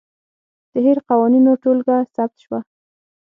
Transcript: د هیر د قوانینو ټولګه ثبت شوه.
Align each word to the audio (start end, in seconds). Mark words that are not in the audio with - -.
د 0.71 0.73
هیر 0.85 0.97
د 1.01 1.05
قوانینو 1.09 1.51
ټولګه 1.63 1.97
ثبت 2.15 2.37
شوه. 2.43 2.59